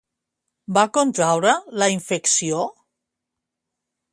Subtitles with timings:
[0.77, 1.53] Va contraure
[1.83, 2.65] la infecció?